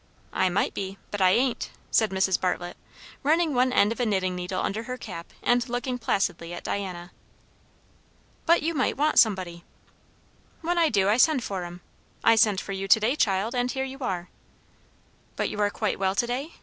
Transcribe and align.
"I 0.33 0.49
might 0.49 0.73
be; 0.73 0.97
but 1.11 1.21
I 1.21 1.29
ain't," 1.29 1.69
said 1.91 2.09
Mrs. 2.09 2.41
Bartlett, 2.41 2.75
running 3.21 3.53
one 3.53 3.71
end 3.71 3.91
of 3.91 3.99
a 3.99 4.05
knitting 4.07 4.35
needle 4.35 4.59
under 4.59 4.81
her 4.81 4.97
cap 4.97 5.27
and 5.43 5.69
looking 5.69 5.99
placidly 5.99 6.55
at 6.55 6.63
Diana. 6.63 7.11
"But 8.47 8.63
you 8.63 8.73
might 8.73 8.97
want 8.97 9.19
somebody." 9.19 9.63
"When 10.61 10.79
I 10.79 10.89
do 10.89 11.07
I 11.07 11.17
send 11.17 11.43
for 11.43 11.65
'em. 11.65 11.81
I 12.23 12.35
sent 12.35 12.59
for 12.59 12.71
you 12.71 12.87
to 12.87 12.99
day, 12.99 13.15
child; 13.15 13.53
and 13.53 13.69
here 13.69 13.85
you 13.85 13.99
are." 13.99 14.29
"But 15.35 15.49
you 15.49 15.59
are 15.59 15.69
quite 15.69 15.99
well 15.99 16.15
to 16.15 16.25
day?" 16.25 16.55